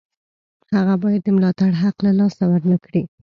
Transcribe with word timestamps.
هغه 0.75 0.95
باید 1.03 1.21
د 1.23 1.27
ملاتړ 1.35 1.71
حق 1.81 1.97
له 2.05 2.11
لاسه 2.19 2.43
ورنکړي. 2.51 3.01